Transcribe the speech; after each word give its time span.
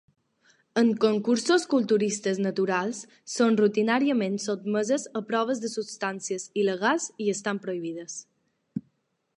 En 0.81 0.87
concursos 1.01 1.65
culturistes 1.73 2.39
naturals 2.45 3.01
són 3.35 3.59
rutinàriament 3.61 4.39
sotmeses 4.47 5.07
a 5.21 5.23
proves 5.29 5.63
de 5.67 5.73
substàncies 5.77 6.49
il·legals 6.63 7.09
i 7.27 7.31
estan 7.37 7.63
prohibides. 7.67 8.19